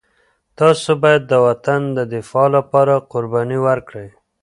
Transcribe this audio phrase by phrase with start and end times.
[0.59, 4.07] تاسو باید د وطن د دفاع لپاره قرباني ورکړئ.